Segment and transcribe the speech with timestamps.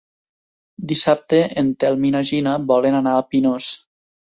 [0.91, 3.71] Dissabte en Telm i na Gina volen anar a Pinós.